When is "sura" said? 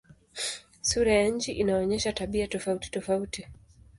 0.81-1.13